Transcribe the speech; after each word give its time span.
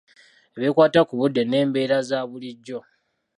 Ebikwata 0.57 0.99
ku 1.07 1.13
budde 1.19 1.41
n'embeera 1.45 1.97
za 2.09 2.19
bulijjo. 2.29 2.79